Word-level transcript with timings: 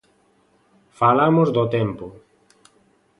Falamos 0.99 1.47
do 1.55 1.63
tempo. 1.75 2.07